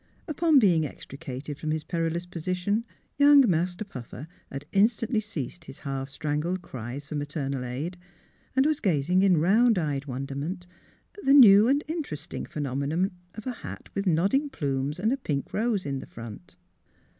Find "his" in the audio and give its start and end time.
1.69-1.83, 5.65-5.77